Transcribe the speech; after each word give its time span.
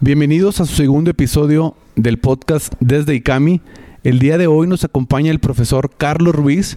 Bienvenidos 0.00 0.60
a 0.60 0.66
su 0.66 0.74
segundo 0.74 1.12
episodio 1.12 1.76
del 1.94 2.18
podcast 2.18 2.74
Desde 2.80 3.14
ICAMI. 3.14 3.62
El 4.02 4.18
día 4.18 4.36
de 4.38 4.48
hoy 4.48 4.66
nos 4.66 4.82
acompaña 4.84 5.30
el 5.30 5.38
profesor 5.38 5.88
Carlos 5.96 6.34
Ruiz, 6.34 6.76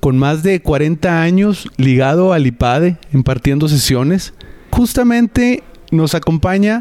con 0.00 0.18
más 0.18 0.42
de 0.42 0.60
40 0.60 1.22
años 1.22 1.66
ligado 1.78 2.34
al 2.34 2.46
IPADE, 2.46 2.98
impartiendo 3.14 3.68
sesiones. 3.68 4.34
Justamente 4.70 5.62
nos 5.90 6.14
acompaña 6.14 6.80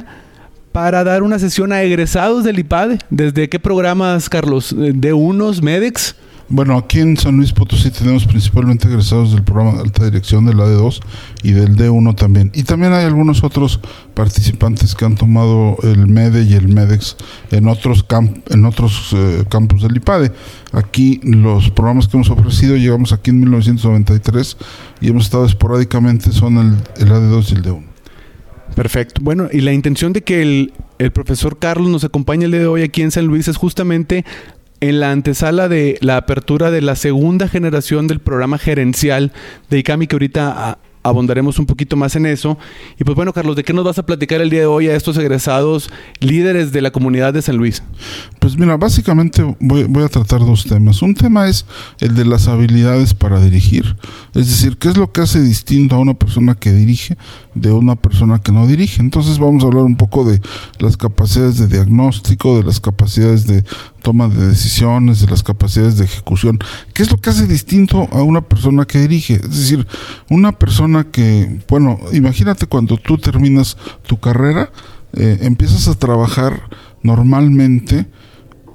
para 0.73 1.05
dar 1.05 1.23
una 1.23 1.40
sesión 1.40 1.72
a 1.72 1.83
egresados 1.83 2.44
del 2.44 2.60
IPADE. 2.60 2.99
¿Desde 3.10 3.47
qué 3.47 3.58
programas, 3.58 4.28
Carlos? 4.28 4.76
¿De 4.78 5.13
unos, 5.13 5.62
MEDEX? 5.62 6.17
Bueno, 6.47 6.77
aquí 6.77 6.99
en 6.99 7.17
San 7.17 7.37
Luis 7.37 7.51
Potosí 7.51 7.89
tenemos 7.89 8.27
principalmente 8.27 8.87
egresados 8.87 9.31
del 9.33 9.44
programa 9.44 9.73
de 9.73 9.79
alta 9.79 10.05
dirección 10.05 10.45
del 10.45 10.57
AD2 10.57 10.99
y 11.41 11.53
del 11.53 11.75
D1 11.75 12.15
también. 12.15 12.51
Y 12.53 12.63
también 12.63 12.94
hay 12.94 13.03
algunos 13.03 13.44
otros 13.44 13.79
participantes 14.13 14.94
que 14.94 15.05
han 15.05 15.15
tomado 15.15 15.77
el 15.81 16.05
MEDE 16.05 16.44
y 16.44 16.53
el 16.53 16.67
MEDEX 16.67 17.17
en 17.50 17.67
otros, 17.67 18.03
camp 18.03 18.38
en 18.52 18.66
otros 18.66 19.12
eh, 19.13 19.44
del 19.81 19.98
IPADE. 19.98 20.31
Aquí 20.72 21.20
los 21.23 21.72
programas 21.72 22.08
que 22.08 22.17
hemos 22.17 22.30
ofrecido, 22.30 22.77
llegamos 22.77 23.12
aquí 23.12 23.31
en 23.31 23.39
1993 23.39 24.58
y 25.02 25.08
hemos 25.09 25.25
estado 25.25 25.45
esporádicamente, 25.45 26.31
son 26.31 26.58
el, 26.58 27.03
el 27.03 27.12
AD2 27.12 27.52
y 27.52 27.55
el 27.55 27.64
D1. 27.64 27.84
Perfecto. 28.75 29.22
Bueno, 29.23 29.48
y 29.52 29.62
la 29.62 29.72
intención 29.73 30.12
de 30.12 30.22
que 30.22 30.41
el, 30.41 30.73
el, 31.00 31.12
profesor 31.12 31.58
Carlos 31.58 31.89
nos 31.89 32.03
acompañe 32.03 32.45
el 32.45 32.52
día 32.52 32.59
de 32.59 32.67
hoy 32.67 32.81
aquí 32.84 33.02
en 33.02 33.12
San 33.12 33.25
Luis 33.25 33.48
es 33.48 33.55
justamente 33.55 34.25
en 34.89 34.99
la 34.99 35.12
antesala 35.12 35.67
de 35.67 35.98
la 36.02 36.17
apertura 36.17 36.71
de 36.71 36.81
la 36.81 36.95
segunda 36.95 37.48
generación 37.48 38.07
del 38.07 38.20
programa 38.20 38.57
gerencial 38.57 39.31
de 39.70 39.80
ICAMI, 39.80 40.08
que 40.08 40.16
ahorita 40.16 40.77
abondaremos 41.05 41.59
un 41.59 41.67
poquito 41.67 41.95
más 41.95 42.16
en 42.16 42.25
eso. 42.25 42.58
Y 42.99 43.03
pues 43.03 43.16
bueno, 43.16 43.31
Carlos, 43.31 43.55
¿de 43.55 43.63
qué 43.63 43.73
nos 43.73 43.85
vas 43.85 43.99
a 43.99 44.05
platicar 44.05 44.41
el 44.41 44.49
día 44.49 44.61
de 44.61 44.66
hoy 44.66 44.88
a 44.88 44.95
estos 44.95 45.16
egresados 45.17 45.91
líderes 46.20 46.71
de 46.71 46.81
la 46.81 46.91
comunidad 46.91 47.31
de 47.31 47.44
San 47.44 47.58
Luis? 47.58 47.84
Pues 48.39 48.58
mira, 48.58 48.75
básicamente 48.75 49.44
voy, 49.59 49.83
voy, 49.83 50.03
a 50.03 50.09
tratar 50.09 50.39
dos 50.39 50.66
temas. 50.66 51.03
Un 51.03 51.14
tema 51.14 51.47
es 51.47 51.66
el 51.99 52.16
de 52.16 52.25
las 52.25 52.47
habilidades 52.47 53.14
para 53.14 53.39
dirigir, 53.39 53.95
es 54.33 54.47
decir, 54.47 54.77
qué 54.77 54.89
es 54.89 54.97
lo 54.97 55.11
que 55.11 55.22
hace 55.22 55.42
distinto 55.42 55.95
a 55.95 55.99
una 55.99 56.16
persona 56.16 56.55
que 56.55 56.72
dirige 56.72 57.17
de 57.53 57.72
una 57.72 57.95
persona 57.95 58.39
que 58.39 58.52
no 58.52 58.66
dirige. 58.66 58.99
Entonces 59.02 59.38
vamos 59.38 59.64
a 59.64 59.67
hablar 59.67 59.83
un 59.83 59.97
poco 59.97 60.25
de 60.25 60.42
las 60.80 60.97
capacidades 60.97 61.59
de 61.59 61.67
diagnóstico, 61.67 62.58
de 62.58 62.64
las 62.64 62.80
capacidades 62.80 63.45
de 63.45 63.64
toma 64.06 64.28
de 64.28 64.50
decisiones, 64.50 65.22
de 65.22 65.28
las 65.28 65.42
capacidades 65.42 65.98
de 65.98 66.06
ejecución. 66.06 66.59
¿Qué 66.94 67.02
es 67.02 67.09
lo 67.09 67.17
que 67.17 67.31
hace 67.31 67.48
distinto 67.48 68.08
a 68.11 68.22
una 68.22 68.42
persona 68.42 68.86
que 68.86 69.00
dirige? 69.00 69.34
Es 69.34 69.50
decir, 69.50 69.88
una 70.30 70.52
persona 70.52 71.06
que, 71.06 71.59
bueno, 71.67 71.98
imagínate 72.14 72.67
cuando 72.67 72.98
tú 72.98 73.17
terminas 73.17 73.78
tu 74.06 74.20
carrera, 74.20 74.72
eh, 75.14 75.39
empiezas 75.42 75.88
a 75.88 75.95
trabajar 75.95 76.70
normalmente 77.02 78.06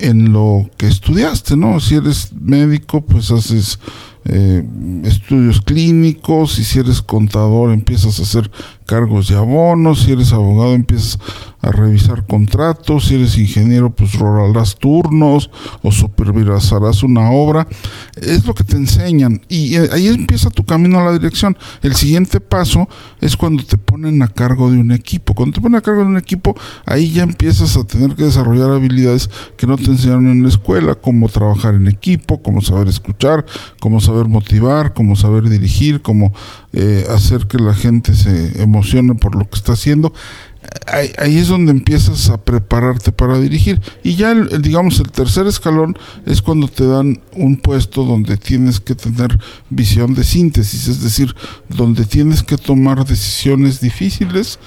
en 0.01 0.33
lo 0.33 0.69
que 0.77 0.89
estudiaste, 0.89 1.57
¿no? 1.57 1.79
Si 1.79 1.95
eres 1.95 2.33
médico, 2.33 3.01
pues 3.03 3.31
haces 3.31 3.79
eh, 4.25 4.67
estudios 5.05 5.61
clínicos, 5.61 6.59
y 6.59 6.65
si 6.65 6.81
eres 6.81 7.03
contador 7.03 7.71
empiezas 7.71 8.19
a 8.19 8.23
hacer 8.23 8.51
cargos 8.91 9.29
de 9.29 9.37
abonos, 9.37 10.01
si 10.01 10.11
eres 10.11 10.33
abogado 10.33 10.75
empiezas 10.75 11.17
a 11.63 11.71
revisar 11.71 12.27
contratos, 12.27 13.05
si 13.05 13.15
eres 13.15 13.39
ingeniero 13.39 13.91
pues 13.91 14.15
rolarás 14.15 14.77
turnos 14.77 15.49
o 15.83 15.93
supervisarás 15.93 17.05
una 17.05 17.31
obra, 17.31 17.69
es 18.17 18.45
lo 18.47 18.53
que 18.53 18.65
te 18.65 18.77
enseñan 18.77 19.43
y 19.49 19.77
ahí 19.77 20.09
empieza 20.09 20.51
tu 20.51 20.65
camino 20.65 20.99
a 20.99 21.05
la 21.05 21.13
dirección. 21.13 21.57
El 21.83 21.95
siguiente 21.95 22.41
paso 22.41 22.89
es 23.21 23.37
cuando 23.37 23.63
te 23.63 23.79
ponen 23.79 24.21
a 24.23 24.29
cargo 24.29 24.73
de 24.73 24.79
un 24.79 24.91
equipo. 24.91 25.35
Cuando 25.35 25.55
te 25.55 25.61
ponen 25.61 25.79
a 25.79 25.83
cargo 25.83 26.01
de 26.01 26.09
un 26.09 26.19
equipo, 26.19 26.57
ahí 26.85 27.13
ya 27.13 27.23
empiezas 27.23 27.77
a 27.77 27.85
tener 27.85 28.17
que 28.17 28.25
desarrollar 28.25 28.71
habilidades 28.71 29.31
que 29.57 29.69
no 29.69 29.77
te 29.77 29.85
enseñaron 29.85 30.27
en 30.29 30.43
la 30.43 30.49
escuela, 30.49 30.97
como 30.97 31.29
trabajar 31.29 31.75
en 31.75 31.87
equipo, 31.87 32.43
como 32.43 32.61
saber 32.61 32.89
escuchar, 32.89 33.47
como 33.79 34.01
saber 34.01 34.27
motivar, 34.27 34.95
como 34.95 35.15
saber 35.15 35.49
dirigir, 35.49 36.03
como 36.03 36.33
eh, 36.73 37.05
hacer 37.11 37.47
que 37.47 37.59
la 37.59 37.75
gente 37.75 38.15
se 38.15 38.63
emocione 38.81 39.15
por 39.15 39.35
lo 39.37 39.49
que 39.49 39.57
está 39.57 39.73
haciendo. 39.75 40.13
Ahí, 40.87 41.39
es 41.39 41.49
donde 41.49 41.73
empiezas 41.73 42.29
a 42.31 42.39
prepararte 42.39 43.13
para 43.13 43.39
dirigir. 43.39 43.81
Y 44.03 44.15
ya, 44.15 44.33
el, 44.33 44.63
digamos, 44.63 44.99
el 45.01 45.11
tercer 45.11 45.47
escalón 45.47 45.97
es 46.27 46.43
cuando 46.43 46.69
te 46.69 46.87
dan 46.87 47.21
un 47.35 47.57
puesto 47.57 48.05
donde 48.05 48.37
tienes 48.37 48.81
que 48.81 48.95
tener 48.95 49.39
visión 49.69 50.15
de 50.15 50.25
síntesis, 50.25 50.89
es 50.89 51.03
decir, 51.03 51.35
donde 51.69 52.05
tienes 52.05 52.43
que 52.43 52.57
tomar 52.57 53.05
decisiones 53.05 53.81
difíciles 53.81 54.59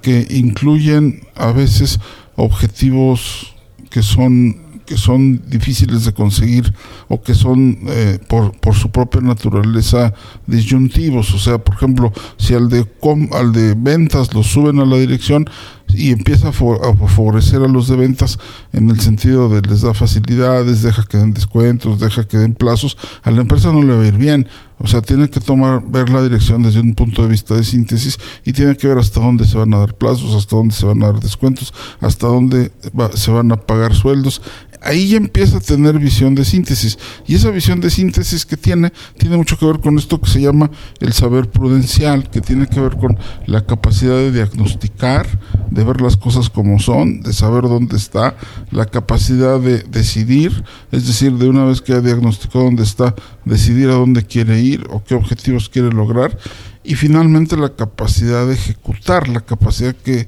que 0.00 0.26
incluyen 0.30 1.22
a 1.34 1.52
veces 1.52 2.00
objetivos 2.36 3.54
que 3.90 4.02
son 4.02 4.71
que 4.92 4.98
son 4.98 5.40
difíciles 5.48 6.04
de 6.04 6.12
conseguir 6.12 6.70
o 7.08 7.22
que 7.22 7.32
son 7.32 7.78
eh, 7.88 8.18
por, 8.28 8.52
por, 8.60 8.74
su 8.74 8.90
propia 8.90 9.22
naturaleza 9.22 10.12
disyuntivos. 10.46 11.32
O 11.32 11.38
sea, 11.38 11.56
por 11.56 11.76
ejemplo, 11.76 12.12
si 12.36 12.52
al 12.52 12.68
de, 12.68 12.86
al 13.32 13.52
de 13.54 13.74
ventas 13.74 14.34
lo 14.34 14.42
suben 14.42 14.80
a 14.80 14.84
la 14.84 14.98
dirección, 14.98 15.48
y 15.94 16.10
empieza 16.10 16.48
a, 16.48 16.52
favorecer 16.52 17.62
a 17.62 17.68
los 17.68 17.88
de 17.88 17.96
ventas 17.96 18.38
en 18.72 18.90
el 18.90 19.00
sentido 19.00 19.48
de 19.48 19.62
les 19.62 19.82
da 19.82 19.94
facilidades, 19.94 20.82
deja 20.82 21.04
que 21.04 21.18
den 21.18 21.34
descuentos, 21.34 22.00
deja 22.00 22.26
que 22.26 22.38
den 22.38 22.54
plazos, 22.54 22.96
a 23.22 23.30
la 23.30 23.40
empresa 23.40 23.72
no 23.72 23.82
le 23.82 23.94
va 23.94 24.02
a 24.02 24.06
ir 24.06 24.16
bien. 24.16 24.48
O 24.84 24.88
sea, 24.88 25.00
tiene 25.00 25.30
que 25.30 25.38
tomar, 25.38 25.80
ver 25.86 26.10
la 26.10 26.20
dirección 26.22 26.64
desde 26.64 26.80
un 26.80 26.94
punto 26.94 27.22
de 27.22 27.28
vista 27.28 27.54
de 27.54 27.62
síntesis 27.62 28.18
y 28.44 28.52
tiene 28.52 28.76
que 28.76 28.88
ver 28.88 28.98
hasta 28.98 29.20
dónde 29.20 29.46
se 29.46 29.56
van 29.56 29.72
a 29.74 29.78
dar 29.78 29.94
plazos, 29.94 30.34
hasta 30.34 30.56
dónde 30.56 30.74
se 30.74 30.84
van 30.84 31.00
a 31.04 31.12
dar 31.12 31.20
descuentos, 31.20 31.72
hasta 32.00 32.26
dónde 32.26 32.72
se 33.14 33.30
van 33.30 33.52
a 33.52 33.56
pagar 33.56 33.94
sueldos. 33.94 34.42
Ahí 34.84 35.10
ya 35.10 35.18
empieza 35.18 35.58
a 35.58 35.60
tener 35.60 36.00
visión 36.00 36.34
de 36.34 36.44
síntesis. 36.44 36.98
Y 37.28 37.36
esa 37.36 37.50
visión 37.50 37.80
de 37.80 37.90
síntesis 37.90 38.44
que 38.44 38.56
tiene, 38.56 38.92
tiene 39.16 39.36
mucho 39.36 39.56
que 39.56 39.66
ver 39.66 39.78
con 39.78 39.96
esto 39.96 40.20
que 40.20 40.28
se 40.28 40.40
llama 40.40 40.72
el 40.98 41.12
saber 41.12 41.48
prudencial, 41.48 42.28
que 42.28 42.40
tiene 42.40 42.66
que 42.66 42.80
ver 42.80 42.96
con 42.96 43.16
la 43.46 43.64
capacidad 43.64 44.16
de 44.16 44.32
diagnosticar, 44.32 45.28
de 45.70 45.81
ver 45.84 46.00
las 46.00 46.16
cosas 46.16 46.50
como 46.50 46.78
son, 46.78 47.22
de 47.22 47.32
saber 47.32 47.62
dónde 47.62 47.96
está, 47.96 48.36
la 48.70 48.86
capacidad 48.86 49.60
de 49.60 49.78
decidir, 49.82 50.64
es 50.90 51.06
decir, 51.06 51.32
de 51.34 51.48
una 51.48 51.64
vez 51.64 51.80
que 51.80 51.92
ha 51.92 52.00
diagnosticado 52.00 52.64
dónde 52.64 52.82
está, 52.82 53.14
decidir 53.44 53.90
a 53.90 53.94
dónde 53.94 54.24
quiere 54.24 54.60
ir 54.60 54.86
o 54.90 55.02
qué 55.04 55.14
objetivos 55.14 55.68
quiere 55.68 55.90
lograr, 55.90 56.36
y 56.84 56.94
finalmente 56.94 57.56
la 57.56 57.70
capacidad 57.70 58.46
de 58.46 58.54
ejecutar, 58.54 59.28
la 59.28 59.40
capacidad 59.40 59.94
que 59.94 60.26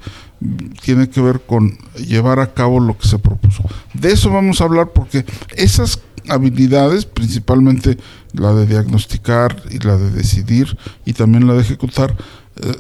tiene 0.82 1.08
que 1.08 1.20
ver 1.20 1.40
con 1.40 1.76
llevar 2.06 2.38
a 2.38 2.52
cabo 2.52 2.80
lo 2.80 2.96
que 2.96 3.08
se 3.08 3.18
propuso. 3.18 3.64
De 3.92 4.12
eso 4.12 4.30
vamos 4.30 4.60
a 4.60 4.64
hablar 4.64 4.92
porque 4.92 5.24
esas 5.56 6.00
habilidades, 6.28 7.04
principalmente 7.06 7.98
la 8.32 8.54
de 8.54 8.66
diagnosticar 8.66 9.62
y 9.70 9.78
la 9.78 9.96
de 9.96 10.10
decidir 10.10 10.76
y 11.04 11.12
también 11.12 11.46
la 11.46 11.54
de 11.54 11.62
ejecutar, 11.62 12.16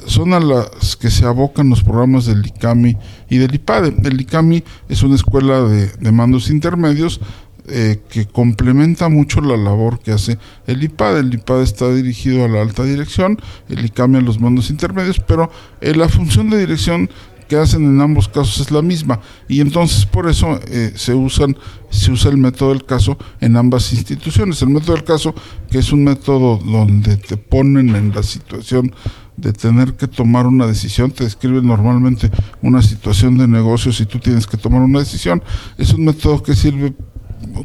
son 0.06 0.32
a 0.32 0.40
las 0.40 0.96
que 0.96 1.10
se 1.10 1.26
abocan 1.26 1.70
los 1.70 1.82
programas 1.82 2.26
del 2.26 2.46
ICAMI 2.46 2.96
y 3.28 3.38
del 3.38 3.54
IPADE. 3.54 3.94
El 4.04 4.20
ICAMI 4.20 4.62
es 4.88 5.02
una 5.02 5.16
escuela 5.16 5.62
de, 5.62 6.12
mandos 6.12 6.48
intermedios 6.48 7.20
eh, 7.66 8.00
que 8.08 8.26
complementa 8.26 9.08
mucho 9.08 9.40
la 9.40 9.56
labor 9.56 9.98
que 9.98 10.12
hace 10.12 10.38
el 10.66 10.82
IPADE. 10.82 11.20
El 11.20 11.34
IPADE 11.34 11.64
está 11.64 11.92
dirigido 11.92 12.44
a 12.44 12.48
la 12.48 12.62
alta 12.62 12.84
dirección, 12.84 13.40
el 13.68 13.84
ICAMI 13.84 14.18
a 14.18 14.20
los 14.20 14.40
mandos 14.40 14.70
intermedios, 14.70 15.18
pero 15.18 15.50
eh, 15.80 15.94
la 15.94 16.08
función 16.08 16.50
de 16.50 16.58
dirección 16.58 17.10
que 17.48 17.56
hacen 17.56 17.84
en 17.84 18.00
ambos 18.00 18.28
casos 18.28 18.60
es 18.60 18.70
la 18.70 18.80
misma 18.80 19.20
y 19.48 19.60
entonces 19.60 20.06
por 20.06 20.30
eso 20.30 20.58
se 20.94 21.12
usan 21.12 21.58
se 21.90 22.10
usa 22.10 22.30
el 22.30 22.38
método 22.38 22.70
del 22.70 22.86
caso 22.86 23.18
en 23.38 23.58
ambas 23.58 23.92
instituciones 23.92 24.62
el 24.62 24.70
método 24.70 24.94
del 24.94 25.04
caso 25.04 25.34
que 25.70 25.76
es 25.76 25.92
un 25.92 26.04
método 26.04 26.56
donde 26.56 27.18
te 27.18 27.36
ponen 27.36 27.94
en 27.96 28.14
la 28.14 28.22
situación 28.22 28.94
de 29.36 29.52
tener 29.52 29.94
que 29.94 30.06
tomar 30.06 30.46
una 30.46 30.66
decisión, 30.66 31.10
te 31.10 31.24
describe 31.24 31.60
normalmente 31.62 32.30
una 32.62 32.82
situación 32.82 33.36
de 33.36 33.48
negocios 33.48 34.00
y 34.00 34.06
tú 34.06 34.18
tienes 34.18 34.46
que 34.46 34.56
tomar 34.56 34.82
una 34.82 35.00
decisión. 35.00 35.42
Es 35.76 35.92
un 35.92 36.04
método 36.04 36.42
que 36.42 36.54
sirve 36.54 36.94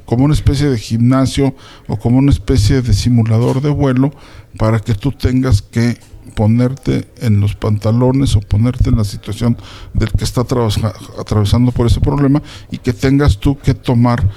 como 0.06 0.26
una 0.26 0.34
especie 0.34 0.70
de 0.70 0.78
gimnasio 0.78 1.56
o 1.88 1.98
como 1.98 2.18
una 2.18 2.32
especie 2.32 2.82
de 2.82 2.94
simulador 2.94 3.62
de 3.62 3.70
vuelo 3.70 4.12
para 4.58 4.80
que 4.80 4.94
tú 4.94 5.12
tengas 5.12 5.62
que 5.62 5.98
ponerte 6.36 7.08
en 7.18 7.40
los 7.40 7.56
pantalones 7.56 8.36
o 8.36 8.40
ponerte 8.40 8.90
en 8.90 8.98
la 8.98 9.04
situación 9.04 9.58
del 9.94 10.12
que 10.12 10.24
está 10.24 10.42
atravesando 10.42 11.72
por 11.72 11.88
ese 11.88 12.00
problema 12.00 12.42
y 12.72 12.78
que 12.78 12.94
tengas 12.94 13.38
tú 13.38 13.58
que 13.58 13.74
tomar 13.74 14.28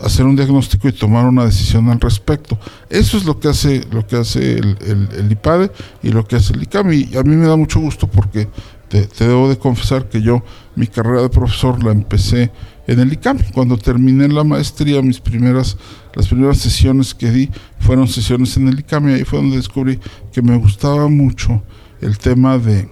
hacer 0.00 0.26
un 0.26 0.36
diagnóstico 0.36 0.88
y 0.88 0.92
tomar 0.92 1.26
una 1.26 1.44
decisión 1.44 1.88
al 1.90 2.00
respecto. 2.00 2.58
Eso 2.90 3.16
es 3.16 3.24
lo 3.24 3.38
que 3.38 3.48
hace, 3.48 3.82
lo 3.90 4.06
que 4.06 4.16
hace 4.16 4.58
el, 4.58 4.76
el, 5.16 5.32
IPADE 5.32 5.70
y 6.02 6.10
lo 6.10 6.26
que 6.26 6.36
hace 6.36 6.52
el 6.52 6.62
ICAM. 6.62 6.92
Y 6.92 7.16
a 7.16 7.22
mí 7.22 7.36
me 7.36 7.46
da 7.46 7.56
mucho 7.56 7.80
gusto 7.80 8.06
porque 8.06 8.48
te, 8.88 9.06
debo 9.18 9.48
de 9.48 9.58
confesar 9.58 10.08
que 10.08 10.22
yo 10.22 10.42
mi 10.76 10.86
carrera 10.86 11.22
de 11.22 11.28
profesor 11.28 11.82
la 11.82 11.92
empecé 11.92 12.50
en 12.86 13.00
el 13.00 13.12
ICAM. 13.12 13.38
Cuando 13.52 13.76
terminé 13.76 14.28
la 14.28 14.44
maestría, 14.44 15.02
mis 15.02 15.20
primeras, 15.20 15.76
las 16.14 16.28
primeras 16.28 16.58
sesiones 16.58 17.14
que 17.14 17.30
di 17.30 17.50
fueron 17.80 18.08
sesiones 18.08 18.56
en 18.56 18.68
el 18.68 18.78
ICAM 18.80 19.08
y 19.08 19.12
ahí 19.14 19.24
fue 19.24 19.38
donde 19.38 19.56
descubrí 19.56 19.98
que 20.32 20.42
me 20.42 20.56
gustaba 20.56 21.08
mucho 21.08 21.62
el 22.00 22.18
tema 22.18 22.58
de 22.58 22.88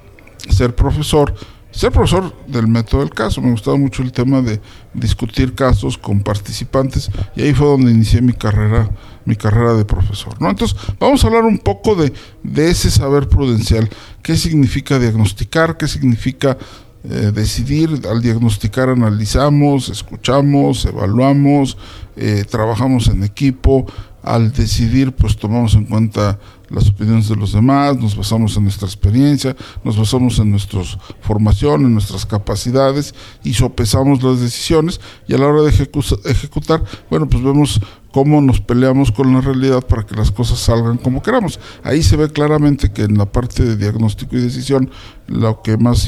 ser 0.49 0.75
profesor 0.75 1.35
ser 1.73 1.91
profesor 1.91 2.33
del 2.47 2.69
método 2.69 3.01
del 3.01 3.11
caso. 3.11 3.41
Me 3.41 3.51
gustaba 3.51 3.77
mucho 3.77 4.03
el 4.03 4.13
tema 4.13 4.41
de 4.41 4.61
discutir 4.95 5.55
casos 5.55 5.99
con 5.99 6.21
participantes 6.21 7.11
y 7.35 7.43
ahí 7.43 7.55
fue 7.55 7.67
donde 7.67 7.91
inicié 7.91 8.21
mi 8.21 8.33
carrera, 8.33 8.91
mi 9.25 9.35
carrera 9.35 9.75
de 9.75 9.85
profesor. 9.85 10.41
¿no? 10.41 10.51
Entonces, 10.51 10.77
vamos 11.01 11.25
a 11.25 11.27
hablar 11.27 11.45
un 11.45 11.59
poco 11.59 11.95
de, 11.95 12.13
de 12.43 12.71
ese 12.71 12.91
saber 12.91 13.29
prudencial. 13.29 13.89
¿Qué 14.23 14.37
significa 14.37 14.99
diagnosticar? 14.99 15.77
¿Qué 15.77 15.89
significa 15.89 16.57
eh, 17.05 17.33
decidir? 17.35 18.01
Al 18.09 18.23
diagnosticar 18.23 18.89
analizamos, 18.89 19.89
escuchamos, 19.89 20.85
evaluamos, 20.85 21.77
eh, 22.17 22.45
trabajamos 22.49 23.09
en 23.09 23.25
equipo. 23.25 23.87
Al 24.23 24.53
decidir, 24.53 25.11
pues 25.13 25.37
tomamos 25.37 25.75
en 25.75 25.87
cuenta 25.87 26.39
las 26.69 26.89
opiniones 26.89 27.29
de 27.29 27.35
los 27.35 27.53
demás, 27.53 27.99
nos 27.99 28.17
basamos 28.17 28.57
en 28.57 28.63
nuestra 28.63 28.87
experiencia, 28.87 29.57
nos 29.85 29.99
basamos 29.99 30.39
en 30.39 30.51
nuestra 30.53 30.81
formación, 31.21 31.85
en 31.85 31.93
nuestras 31.93 32.25
capacidades 32.25 33.15
y 33.43 33.53
sopesamos 33.55 34.23
las 34.23 34.41
decisiones 34.41 35.01
y 35.27 35.35
a 35.35 35.39
la 35.39 35.49
hora 35.49 35.63
de 35.63 35.71
ejecutar, 35.71 36.83
bueno, 37.11 37.29
pues 37.29 37.43
vemos 37.43 37.81
cómo 38.13 38.41
nos 38.41 38.61
peleamos 38.61 39.11
con 39.11 39.33
la 39.33 39.41
realidad 39.41 39.85
para 39.87 40.05
que 40.05 40.15
las 40.15 40.31
cosas 40.31 40.61
salgan 40.61 40.99
como 40.99 41.23
queramos. 41.23 41.59
Ahí 41.83 42.03
se 42.03 42.17
ve 42.17 42.31
claramente 42.31 42.93
que 42.93 43.03
en 43.03 43.19
la 43.19 43.27
parte 43.27 43.65
de 43.65 43.77
diagnóstico 43.77 44.37
y 44.37 44.41
decisión 44.41 44.91
lo 45.27 45.63
que 45.63 45.77
más 45.77 45.99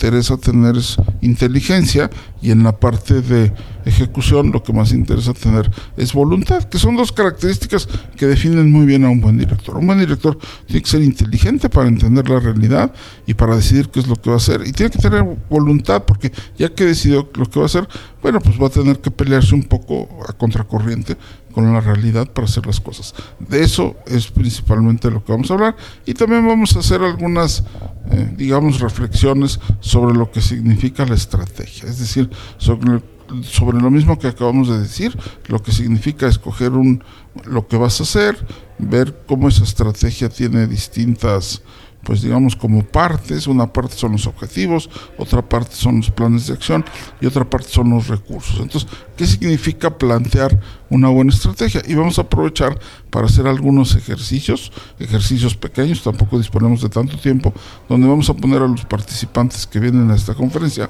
interesa 0.00 0.38
tener 0.38 0.78
es 0.78 0.96
inteligencia 1.20 2.08
y 2.40 2.50
en 2.50 2.62
la 2.62 2.72
parte 2.72 3.20
de 3.20 3.52
ejecución 3.84 4.50
lo 4.50 4.62
que 4.62 4.72
más 4.72 4.92
interesa 4.92 5.34
tener 5.34 5.70
es 5.98 6.14
voluntad, 6.14 6.64
que 6.64 6.78
son 6.78 6.96
dos 6.96 7.12
características 7.12 7.86
que 8.16 8.26
definen 8.26 8.72
muy 8.72 8.86
bien 8.86 9.04
a 9.04 9.10
un 9.10 9.20
buen 9.20 9.36
director. 9.36 9.76
Un 9.76 9.86
buen 9.86 9.98
director 9.98 10.38
tiene 10.66 10.80
que 10.80 10.88
ser 10.88 11.02
inteligente 11.02 11.68
para 11.68 11.86
entender 11.88 12.26
la 12.30 12.40
realidad 12.40 12.94
y 13.26 13.34
para 13.34 13.56
decidir 13.56 13.90
qué 13.90 14.00
es 14.00 14.06
lo 14.06 14.16
que 14.16 14.30
va 14.30 14.36
a 14.36 14.38
hacer 14.38 14.62
y 14.66 14.72
tiene 14.72 14.90
que 14.90 14.98
tener 14.98 15.22
voluntad 15.50 16.04
porque 16.04 16.32
ya 16.56 16.70
que 16.70 16.86
decidió 16.86 17.28
lo 17.34 17.44
que 17.44 17.58
va 17.58 17.64
a 17.64 17.66
hacer, 17.66 17.86
bueno, 18.22 18.40
pues 18.40 18.58
va 18.58 18.68
a 18.68 18.70
tener 18.70 19.00
que 19.00 19.10
pelearse 19.10 19.54
un 19.54 19.64
poco 19.64 20.08
a 20.26 20.32
contracorriente 20.32 21.18
con 21.52 21.72
la 21.72 21.80
realidad 21.80 22.28
para 22.30 22.46
hacer 22.46 22.66
las 22.66 22.80
cosas. 22.80 23.14
De 23.38 23.62
eso 23.62 23.96
es 24.06 24.30
principalmente 24.30 25.10
lo 25.10 25.24
que 25.24 25.32
vamos 25.32 25.50
a 25.50 25.54
hablar 25.54 25.76
y 26.06 26.14
también 26.14 26.46
vamos 26.46 26.76
a 26.76 26.80
hacer 26.80 27.02
algunas, 27.02 27.64
eh, 28.10 28.32
digamos, 28.36 28.80
reflexiones 28.80 29.60
sobre 29.80 30.16
lo 30.16 30.30
que 30.30 30.40
significa 30.40 31.04
la 31.06 31.14
estrategia, 31.14 31.88
es 31.88 31.98
decir, 31.98 32.30
sobre, 32.58 33.02
sobre 33.42 33.80
lo 33.80 33.90
mismo 33.90 34.18
que 34.18 34.28
acabamos 34.28 34.68
de 34.68 34.78
decir, 34.78 35.16
lo 35.46 35.62
que 35.62 35.72
significa 35.72 36.26
escoger 36.26 36.72
un, 36.72 37.02
lo 37.44 37.66
que 37.66 37.76
vas 37.76 38.00
a 38.00 38.04
hacer, 38.04 38.46
ver 38.78 39.24
cómo 39.26 39.48
esa 39.48 39.64
estrategia 39.64 40.28
tiene 40.28 40.66
distintas 40.66 41.62
pues 42.02 42.22
digamos 42.22 42.56
como 42.56 42.82
partes, 42.82 43.46
una 43.46 43.72
parte 43.72 43.94
son 43.96 44.12
los 44.12 44.26
objetivos, 44.26 44.88
otra 45.18 45.46
parte 45.46 45.74
son 45.74 45.98
los 45.98 46.10
planes 46.10 46.46
de 46.46 46.54
acción 46.54 46.84
y 47.20 47.26
otra 47.26 47.48
parte 47.48 47.68
son 47.68 47.90
los 47.90 48.08
recursos. 48.08 48.58
Entonces, 48.60 48.88
¿qué 49.16 49.26
significa 49.26 49.96
plantear 49.96 50.58
una 50.88 51.08
buena 51.08 51.32
estrategia? 51.32 51.82
Y 51.86 51.94
vamos 51.94 52.18
a 52.18 52.22
aprovechar 52.22 52.78
para 53.10 53.26
hacer 53.26 53.46
algunos 53.46 53.94
ejercicios, 53.94 54.72
ejercicios 54.98 55.54
pequeños, 55.54 56.02
tampoco 56.02 56.38
disponemos 56.38 56.82
de 56.82 56.88
tanto 56.88 57.16
tiempo, 57.18 57.52
donde 57.88 58.08
vamos 58.08 58.30
a 58.30 58.34
poner 58.34 58.62
a 58.62 58.68
los 58.68 58.84
participantes 58.84 59.66
que 59.66 59.78
vienen 59.78 60.10
a 60.10 60.16
esta 60.16 60.34
conferencia 60.34 60.88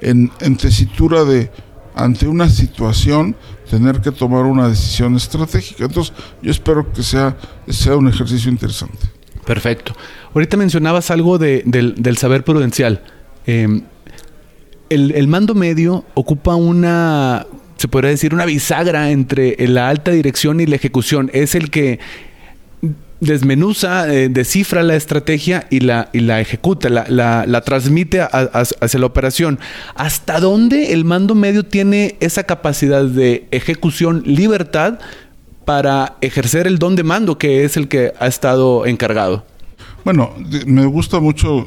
en, 0.00 0.56
tesitura 0.56 1.24
de 1.24 1.50
ante 1.94 2.26
una 2.28 2.48
situación 2.48 3.36
tener 3.68 4.00
que 4.00 4.10
tomar 4.10 4.44
una 4.44 4.68
decisión 4.68 5.16
estratégica. 5.16 5.84
Entonces, 5.84 6.14
yo 6.42 6.50
espero 6.50 6.92
que 6.92 7.02
sea, 7.02 7.36
sea 7.68 7.96
un 7.96 8.08
ejercicio 8.08 8.50
interesante. 8.50 9.09
Perfecto. 9.44 9.96
Ahorita 10.34 10.56
mencionabas 10.56 11.10
algo 11.10 11.38
del, 11.38 12.16
saber 12.16 12.44
prudencial. 12.44 13.02
Em, 13.46 13.82
el, 14.90 15.28
mando 15.28 15.54
medio 15.54 16.04
ocupa 16.14 16.54
una, 16.54 17.46
se 17.76 17.88
podría 17.88 18.10
decir, 18.10 18.34
una 18.34 18.44
bisagra 18.44 19.10
entre 19.10 19.56
la 19.68 19.88
alta 19.88 20.10
dirección 20.10 20.60
y 20.60 20.66
la 20.66 20.76
ejecución. 20.76 21.30
Es 21.32 21.54
el 21.54 21.70
que 21.70 22.00
desmenuza, 23.20 24.12
eh, 24.12 24.28
descifra 24.28 24.82
la 24.82 24.96
estrategia 24.96 25.66
y 25.70 25.80
la, 25.80 26.08
y 26.12 26.20
la 26.20 26.40
ejecuta, 26.40 26.88
la, 26.88 27.60
transmite 27.64 28.20
hacia 28.22 29.00
la 29.00 29.06
operación. 29.06 29.58
¿Hasta 29.94 30.40
dónde 30.40 30.92
el 30.92 31.04
mando 31.04 31.34
medio 31.34 31.64
tiene 31.64 32.16
esa 32.20 32.44
capacidad 32.44 33.04
de 33.04 33.46
ejecución, 33.50 34.22
libertad 34.24 34.98
para 35.70 36.16
ejercer 36.20 36.66
el 36.66 36.80
don 36.80 36.96
de 36.96 37.04
mando 37.04 37.38
que 37.38 37.62
es 37.62 37.76
el 37.76 37.86
que 37.86 38.12
ha 38.18 38.26
estado 38.26 38.86
encargado? 38.86 39.44
Bueno, 40.04 40.30
me 40.66 40.84
gusta 40.84 41.20
mucho 41.20 41.64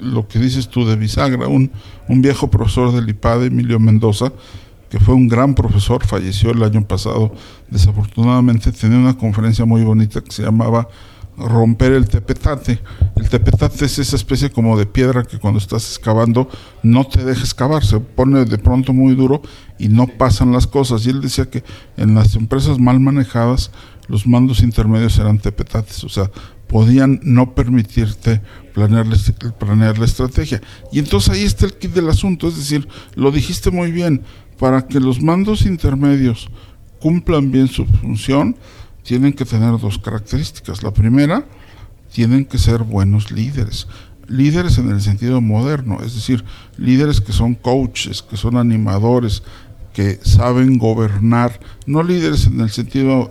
lo 0.00 0.26
que 0.26 0.38
dices 0.38 0.66
tú 0.68 0.86
de 0.86 0.96
bisagra, 0.96 1.46
un, 1.46 1.70
un 2.08 2.22
viejo 2.22 2.48
profesor 2.48 2.90
del 2.94 3.06
IPAD, 3.06 3.44
Emilio 3.44 3.78
Mendoza, 3.78 4.32
que 4.88 4.98
fue 4.98 5.14
un 5.14 5.28
gran 5.28 5.54
profesor, 5.54 6.06
falleció 6.06 6.52
el 6.52 6.62
año 6.62 6.86
pasado, 6.86 7.34
desafortunadamente, 7.68 8.72
tenía 8.72 8.96
una 8.96 9.18
conferencia 9.18 9.66
muy 9.66 9.82
bonita 9.82 10.22
que 10.22 10.32
se 10.32 10.42
llamaba 10.42 10.88
romper 11.36 11.92
el 11.92 12.08
tepetate. 12.08 12.80
El 13.16 13.28
tepetate 13.28 13.84
es 13.84 13.98
esa 13.98 14.16
especie 14.16 14.50
como 14.50 14.78
de 14.78 14.86
piedra 14.86 15.24
que 15.24 15.38
cuando 15.38 15.58
estás 15.58 15.88
excavando 15.88 16.48
no 16.82 17.04
te 17.06 17.24
deja 17.24 17.40
excavar, 17.40 17.84
se 17.84 18.00
pone 18.00 18.44
de 18.44 18.58
pronto 18.58 18.92
muy 18.92 19.14
duro 19.14 19.42
y 19.78 19.88
no 19.88 20.06
pasan 20.06 20.52
las 20.52 20.66
cosas. 20.66 21.06
Y 21.06 21.10
él 21.10 21.20
decía 21.20 21.50
que 21.50 21.64
en 21.96 22.14
las 22.14 22.34
empresas 22.36 22.78
mal 22.78 23.00
manejadas 23.00 23.70
los 24.06 24.26
mandos 24.26 24.60
intermedios 24.62 25.18
eran 25.18 25.38
tepetates, 25.38 26.04
o 26.04 26.08
sea, 26.08 26.30
podían 26.66 27.20
no 27.22 27.54
permitirte 27.54 28.40
planear 28.74 29.06
la, 29.06 29.16
planear 29.58 29.98
la 29.98 30.04
estrategia. 30.04 30.60
Y 30.92 30.98
entonces 30.98 31.30
ahí 31.30 31.42
está 31.42 31.66
el 31.66 31.74
kit 31.74 31.92
del 31.92 32.08
asunto, 32.08 32.48
es 32.48 32.56
decir, 32.56 32.86
lo 33.14 33.30
dijiste 33.30 33.70
muy 33.70 33.92
bien, 33.92 34.22
para 34.58 34.86
que 34.86 35.00
los 35.00 35.20
mandos 35.22 35.66
intermedios 35.66 36.48
cumplan 37.00 37.50
bien 37.50 37.68
su 37.68 37.86
función, 37.86 38.56
tienen 39.04 39.32
que 39.32 39.44
tener 39.44 39.78
dos 39.78 39.98
características. 39.98 40.82
La 40.82 40.92
primera, 40.92 41.44
tienen 42.12 42.44
que 42.44 42.58
ser 42.58 42.82
buenos 42.82 43.30
líderes. 43.30 43.86
Líderes 44.26 44.78
en 44.78 44.90
el 44.90 45.02
sentido 45.02 45.40
moderno, 45.40 45.98
es 46.02 46.14
decir, 46.14 46.44
líderes 46.78 47.20
que 47.20 47.32
son 47.32 47.54
coaches, 47.54 48.22
que 48.22 48.36
son 48.36 48.56
animadores, 48.56 49.42
que 49.92 50.18
saben 50.22 50.78
gobernar, 50.78 51.60
no 51.86 52.02
líderes 52.02 52.46
en 52.46 52.60
el 52.60 52.70
sentido, 52.70 53.28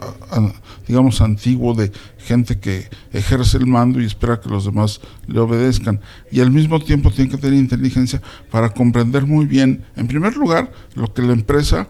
digamos, 0.87 1.19
antiguo 1.21 1.73
de 1.73 1.91
gente 2.19 2.59
que 2.59 2.89
ejerce 3.11 3.57
el 3.57 3.67
mando 3.67 3.99
y 4.01 4.05
espera 4.05 4.39
que 4.39 4.49
los 4.49 4.65
demás 4.65 5.01
le 5.27 5.39
obedezcan. 5.39 5.99
Y 6.31 6.41
al 6.41 6.51
mismo 6.51 6.79
tiempo 6.79 7.09
tienen 7.09 7.31
que 7.31 7.37
tener 7.37 7.59
inteligencia 7.59 8.21
para 8.51 8.69
comprender 8.69 9.25
muy 9.25 9.45
bien, 9.45 9.83
en 9.95 10.07
primer 10.07 10.37
lugar, 10.37 10.71
lo 10.93 11.13
que 11.13 11.21
la 11.21 11.33
empresa 11.33 11.87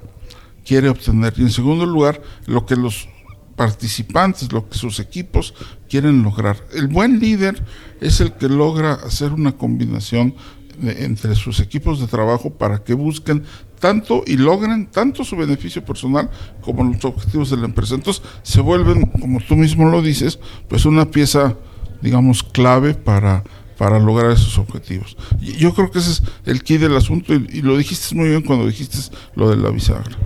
quiere 0.66 0.90
obtener 0.90 1.34
y 1.38 1.42
en 1.42 1.52
segundo 1.52 1.86
lugar, 1.86 2.22
lo 2.46 2.66
que 2.66 2.76
los 2.76 3.10
participantes, 3.56 4.52
lo 4.52 4.68
que 4.68 4.78
sus 4.78 5.00
equipos 5.00 5.54
quieren 5.90 6.24
lograr. 6.24 6.58
El 6.74 6.88
buen 6.88 7.20
líder 7.20 7.64
es 8.02 8.20
el 8.22 8.34
que 8.34 8.50
logra 8.50 8.94
hacer 8.94 9.32
una 9.32 9.54
combinación 9.54 10.36
entre 10.82 11.36
sus 11.36 11.60
equipos 11.60 12.00
de 12.00 12.08
trabajo 12.08 12.52
para 12.52 12.84
que 12.84 12.94
busquen 12.94 13.44
tanto 13.80 14.24
y 14.26 14.38
logren 14.38 14.88
tanto 14.88 15.24
su 15.24 15.36
beneficio 15.36 15.84
personal 15.84 16.30
como 16.62 16.84
los 16.84 17.04
objetivos 17.06 17.50
de 17.50 17.58
la 17.58 17.66
empresa. 17.66 17.96
Entonces 17.96 18.24
se 18.42 18.62
vuelven, 18.62 19.06
como 19.08 19.40
tú 19.42 19.56
mismo 19.56 19.90
lo 19.90 20.02
dices, 20.02 20.40
pues 20.68 20.86
una 20.86 21.12
pieza, 21.12 21.58
digamos, 22.02 22.44
clave 22.44 22.94
para, 22.94 23.44
para 23.78 24.00
lograr 24.00 24.32
esos 24.32 24.58
objetivos. 24.58 25.18
Y 25.42 25.54
yo 25.58 25.74
creo 25.74 25.92
que 25.92 26.00
ese 26.00 26.12
es 26.12 26.24
el 26.46 26.64
key 26.64 26.78
del 26.78 26.96
asunto 26.96 27.34
y, 27.34 27.62
lo 27.62 27.78
dijiste 27.78 28.16
muy 28.16 28.30
bien 28.30 28.42
cuando 28.42 28.66
dijiste 28.66 28.98
lo 29.36 29.50
de 29.50 29.58
la 29.58 29.70
bisagra. 29.70 30.18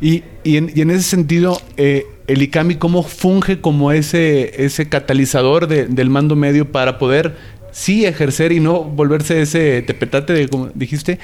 Y, 0.00 0.24
y, 0.42 0.56
en, 0.56 0.72
y 0.74 0.80
en, 0.80 0.90
ese 0.90 1.04
sentido, 1.04 1.60
eh, 1.76 2.04
el 2.26 2.42
ICAMI, 2.42 2.76
¿cómo 2.76 3.02
funge 3.02 3.60
como 3.60 3.92
ese, 3.92 4.64
ese 4.64 4.88
catalizador 4.88 5.68
del 5.68 6.10
mando 6.10 6.36
medio 6.36 6.70
para 6.72 6.98
poder 6.98 7.36
sí 7.74 8.06
ejercer 8.06 8.52
y 8.52 8.60
no 8.60 8.84
volverse 8.84 9.42
ese 9.42 9.82
tepetate 9.82 10.32
de, 10.32 10.48
como 10.48 10.70
dijiste, 10.74 11.18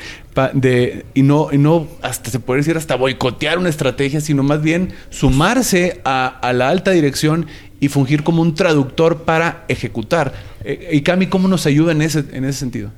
de, 0.53 1.07
y 1.15 1.23
no, 1.23 1.49
y 1.53 1.59
no 1.59 1.87
hasta 2.03 2.31
se 2.31 2.41
puede 2.41 2.59
decir 2.59 2.77
hasta 2.77 2.97
boicotear 2.97 3.59
una 3.59 3.69
estrategia, 3.69 4.21
sino 4.21 4.43
más 4.43 4.61
bien 4.61 4.93
sumarse 5.11 6.01
a, 6.05 6.53
la 6.53 6.69
alta 6.69 6.91
dirección 6.91 7.47
y 7.79 7.89
fungir 7.89 8.25
como 8.25 8.43
un 8.43 8.55
traductor 8.55 9.23
para 9.23 9.65
ejecutar. 9.69 10.35
Eh, 10.65 10.91
ICAMI, 10.93 11.29
¿cómo 11.29 11.49
nos 11.49 11.67
ayuda 11.67 11.93
en 11.93 12.03
ese, 12.03 12.25
en 12.33 12.45
ese 12.45 12.59
sentido? 12.59 12.91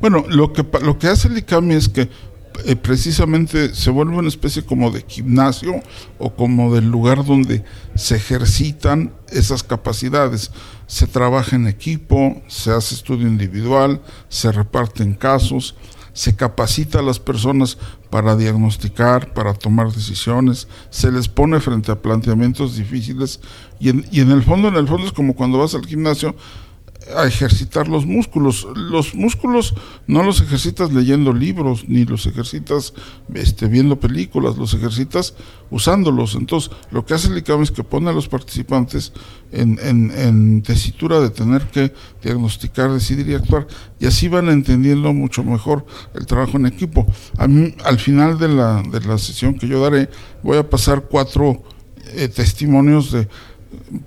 Bueno, 0.00 0.24
lo 0.28 0.52
que, 0.52 0.64
lo 0.82 0.98
que 0.98 1.08
hace 1.08 1.28
el 1.28 1.38
ICAMI 1.38 1.74
es 1.74 1.88
que 1.88 2.08
eh, 2.64 2.76
precisamente 2.76 3.74
se 3.74 3.90
vuelve 3.90 4.16
una 4.16 4.28
especie 4.28 4.64
como 4.64 4.90
de 4.90 5.04
gimnasio 5.06 5.80
o 6.18 6.34
como 6.34 6.74
del 6.74 6.90
lugar 6.90 7.24
donde 7.24 7.64
se 7.94 8.16
ejercitan 8.16 9.12
esas 9.30 9.62
capacidades. 9.62 10.50
Se 10.86 11.06
trabaja 11.06 11.56
en 11.56 11.66
equipo, 11.66 12.42
se 12.48 12.72
hace 12.72 12.94
estudio 12.94 13.28
individual, 13.28 14.02
se 14.28 14.50
reparten 14.52 15.14
casos, 15.14 15.76
se 16.12 16.34
capacita 16.34 16.98
a 16.98 17.02
las 17.02 17.20
personas 17.20 17.78
para 18.10 18.34
diagnosticar, 18.34 19.32
para 19.34 19.54
tomar 19.54 19.92
decisiones, 19.92 20.66
se 20.90 21.12
les 21.12 21.28
pone 21.28 21.60
frente 21.60 21.92
a 21.92 22.02
planteamientos 22.02 22.76
difíciles 22.76 23.40
y 23.78 23.90
en, 23.90 24.04
y 24.10 24.20
en 24.20 24.32
el 24.32 24.42
fondo, 24.42 24.68
en 24.68 24.76
el 24.76 24.88
fondo 24.88 25.06
es 25.06 25.12
como 25.12 25.36
cuando 25.36 25.58
vas 25.58 25.74
al 25.74 25.86
gimnasio, 25.86 26.34
a 27.16 27.26
ejercitar 27.26 27.88
los 27.88 28.06
músculos. 28.06 28.66
Los 28.74 29.14
músculos 29.14 29.74
no 30.06 30.22
los 30.22 30.40
ejercitas 30.40 30.92
leyendo 30.92 31.32
libros, 31.32 31.84
ni 31.88 32.04
los 32.04 32.26
ejercitas 32.26 32.94
este, 33.34 33.66
viendo 33.66 33.98
películas, 33.98 34.56
los 34.56 34.74
ejercitas 34.74 35.34
usándolos. 35.70 36.34
Entonces, 36.34 36.70
lo 36.90 37.04
que 37.04 37.14
hace 37.14 37.28
el 37.28 37.38
ICAM 37.38 37.62
es 37.62 37.70
que 37.70 37.84
pone 37.84 38.10
a 38.10 38.12
los 38.12 38.28
participantes 38.28 39.12
en, 39.52 39.78
en, 39.80 40.62
tesitura 40.62 41.20
de 41.20 41.30
tener 41.30 41.62
que 41.68 41.92
diagnosticar, 42.22 42.92
decidir 42.92 43.28
y 43.28 43.34
actuar, 43.34 43.66
y 43.98 44.06
así 44.06 44.28
van 44.28 44.48
entendiendo 44.48 45.12
mucho 45.12 45.42
mejor 45.42 45.86
el 46.14 46.26
trabajo 46.26 46.56
en 46.56 46.66
equipo. 46.66 47.06
A 47.38 47.48
mí, 47.48 47.74
al 47.84 47.98
final 47.98 48.38
de 48.38 48.48
la, 48.48 48.82
de 48.82 49.00
la 49.00 49.18
sesión 49.18 49.54
que 49.54 49.68
yo 49.68 49.80
daré, 49.80 50.10
voy 50.42 50.58
a 50.58 50.68
pasar 50.68 51.06
cuatro 51.10 51.62
eh, 52.14 52.28
testimonios 52.28 53.12
de 53.12 53.28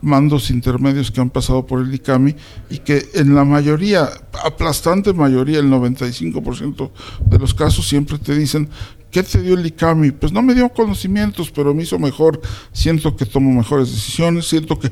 mandos 0.01 0.49
intermedios 0.49 1.11
que 1.11 1.21
han 1.21 1.29
pasado 1.29 1.65
por 1.65 1.81
el 1.81 1.93
ICAMI 1.93 2.35
y 2.69 2.79
que 2.79 3.09
en 3.13 3.35
la 3.35 3.43
mayoría, 3.43 4.09
aplastante 4.43 5.13
mayoría, 5.13 5.59
el 5.59 5.69
95% 5.69 6.91
de 7.25 7.39
los 7.39 7.53
casos 7.53 7.87
siempre 7.87 8.17
te 8.17 8.35
dicen, 8.35 8.69
¿qué 9.11 9.23
te 9.23 9.41
dio 9.41 9.55
el 9.55 9.65
ICAMI? 9.65 10.11
Pues 10.11 10.31
no 10.31 10.41
me 10.41 10.55
dio 10.55 10.69
conocimientos, 10.69 11.51
pero 11.51 11.73
me 11.73 11.83
hizo 11.83 11.99
mejor, 11.99 12.41
siento 12.71 13.15
que 13.15 13.25
tomo 13.25 13.51
mejores 13.51 13.91
decisiones, 13.91 14.47
siento 14.47 14.79
que 14.79 14.91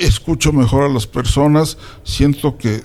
escucho 0.00 0.52
mejor 0.52 0.84
a 0.84 0.92
las 0.92 1.06
personas, 1.06 1.76
siento 2.04 2.56
que 2.56 2.80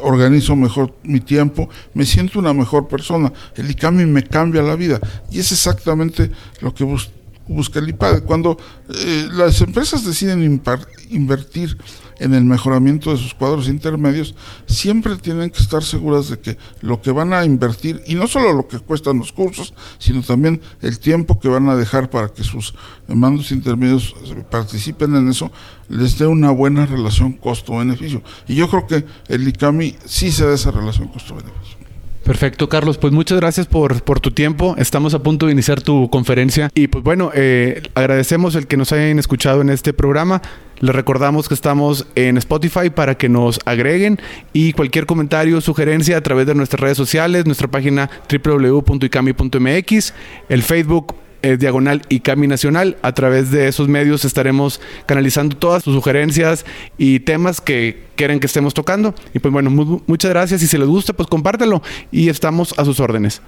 organizo 0.00 0.54
mejor 0.54 0.94
mi 1.02 1.20
tiempo, 1.20 1.68
me 1.94 2.04
siento 2.04 2.38
una 2.38 2.52
mejor 2.52 2.88
persona. 2.88 3.32
El 3.56 3.70
ICAMI 3.70 4.06
me 4.06 4.22
cambia 4.22 4.62
la 4.62 4.76
vida 4.76 5.00
y 5.30 5.40
es 5.40 5.52
exactamente 5.52 6.30
lo 6.60 6.72
que 6.72 6.84
busco 6.84 7.17
busca 7.48 7.78
el 7.78 7.88
IPAD. 7.88 8.22
Cuando 8.24 8.58
eh, 8.94 9.28
las 9.32 9.60
empresas 9.60 10.04
deciden 10.04 10.62
invertir 11.10 11.78
en 12.18 12.34
el 12.34 12.44
mejoramiento 12.44 13.10
de 13.10 13.16
sus 13.16 13.34
cuadros 13.34 13.68
intermedios, 13.68 14.34
siempre 14.66 15.16
tienen 15.16 15.50
que 15.50 15.62
estar 15.62 15.82
seguras 15.82 16.28
de 16.28 16.38
que 16.38 16.58
lo 16.80 17.00
que 17.00 17.10
van 17.10 17.32
a 17.32 17.44
invertir, 17.44 18.02
y 18.06 18.14
no 18.14 18.26
solo 18.26 18.52
lo 18.52 18.66
que 18.66 18.78
cuestan 18.78 19.18
los 19.18 19.32
cursos, 19.32 19.74
sino 19.98 20.22
también 20.22 20.60
el 20.82 20.98
tiempo 20.98 21.38
que 21.38 21.48
van 21.48 21.68
a 21.68 21.76
dejar 21.76 22.10
para 22.10 22.28
que 22.28 22.44
sus 22.44 22.74
mandos 23.06 23.52
intermedios 23.52 24.14
participen 24.50 25.14
en 25.14 25.28
eso, 25.28 25.50
les 25.88 26.18
dé 26.18 26.26
una 26.26 26.50
buena 26.50 26.86
relación 26.86 27.32
costo-beneficio. 27.32 28.22
Y 28.46 28.54
yo 28.54 28.68
creo 28.68 28.86
que 28.86 29.04
el 29.28 29.46
ICAMI 29.48 29.96
sí 30.04 30.32
se 30.32 30.46
da 30.46 30.54
esa 30.54 30.70
relación 30.70 31.08
costo-beneficio. 31.08 31.87
Perfecto, 32.28 32.68
Carlos. 32.68 32.98
Pues 32.98 33.10
muchas 33.14 33.40
gracias 33.40 33.66
por, 33.66 34.02
por, 34.02 34.20
tu 34.20 34.32
tiempo. 34.32 34.74
Estamos 34.76 35.14
a 35.14 35.22
punto 35.22 35.46
de 35.46 35.52
iniciar 35.52 35.80
tu 35.80 36.10
conferencia. 36.10 36.68
Y 36.74 36.88
pues 36.88 37.02
bueno, 37.02 37.30
eh, 37.34 37.80
agradecemos 37.94 38.54
el 38.54 38.66
que 38.66 38.76
nos 38.76 38.92
hayan 38.92 39.18
escuchado 39.18 39.62
en 39.62 39.70
este 39.70 39.94
programa. 39.94 40.42
Les 40.80 40.94
recordamos 40.94 41.48
que 41.48 41.54
estamos 41.54 42.06
en 42.16 42.36
Spotify 42.36 42.90
para 42.90 43.14
que 43.16 43.30
nos 43.30 43.60
agreguen 43.64 44.20
y 44.52 44.74
cualquier 44.74 45.06
comentario, 45.06 45.62
sugerencia 45.62 46.18
a 46.18 46.20
través 46.20 46.46
de 46.46 46.54
nuestras 46.54 46.80
redes 46.80 46.98
sociales, 46.98 47.46
nuestra 47.46 47.68
página 47.68 48.10
www.icami.mx, 48.30 50.14
el 50.50 50.62
Facebook 50.62 51.14
eh, 51.42 51.56
diagonal 51.56 52.02
y 52.08 52.20
Cami 52.20 52.46
Nacional. 52.46 52.96
A 53.02 53.12
través 53.12 53.50
de 53.50 53.68
esos 53.68 53.88
medios 53.88 54.24
estaremos 54.24 54.80
canalizando 55.06 55.56
todas 55.56 55.82
sus 55.82 55.94
sugerencias 55.94 56.64
y 56.96 57.20
temas 57.20 57.60
que 57.60 58.04
quieren 58.16 58.40
que 58.40 58.46
estemos 58.46 58.74
tocando. 58.74 59.14
Y 59.34 59.38
pues 59.38 59.52
bueno, 59.52 59.70
muchas 59.70 60.30
gracias. 60.30 60.60
Si 60.60 60.66
se 60.66 60.78
les 60.78 60.88
gusta, 60.88 61.12
pues 61.12 61.28
compártelo 61.28 61.82
y 62.10 62.28
estamos 62.28 62.74
a 62.78 62.84
sus 62.84 63.00
órdenes. 63.00 63.40